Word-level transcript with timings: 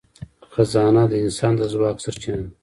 خزانه 0.53 1.03
د 1.11 1.13
انسان 1.23 1.53
د 1.57 1.61
ځواک 1.73 1.97
سرچینه 2.03 2.39
ده. 2.45 2.49